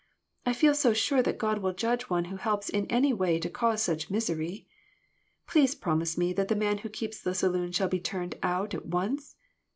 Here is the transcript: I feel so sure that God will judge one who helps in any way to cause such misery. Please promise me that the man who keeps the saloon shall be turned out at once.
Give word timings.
I 0.47 0.53
feel 0.53 0.73
so 0.73 0.93
sure 0.93 1.21
that 1.21 1.37
God 1.37 1.59
will 1.59 1.75
judge 1.75 2.09
one 2.09 2.25
who 2.25 2.37
helps 2.37 2.69
in 2.69 2.87
any 2.87 3.13
way 3.13 3.37
to 3.37 3.51
cause 3.51 3.83
such 3.83 4.09
misery. 4.09 4.67
Please 5.45 5.75
promise 5.75 6.17
me 6.17 6.33
that 6.33 6.47
the 6.47 6.55
man 6.55 6.79
who 6.79 6.89
keeps 6.89 7.21
the 7.21 7.35
saloon 7.35 7.71
shall 7.71 7.87
be 7.87 7.99
turned 7.99 8.33
out 8.41 8.73
at 8.73 8.87
once. 8.87 9.35